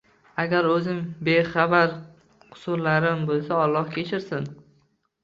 Agar 0.43 0.67
o'zim 0.75 1.01
bexabar 1.27 1.93
qusurlarim 2.55 3.21
bo'lsa, 3.29 3.61
Alloh 3.67 3.93
kechirsin 3.99 4.49